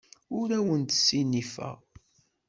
[0.39, 1.77] Ur awent-ssinifeɣ.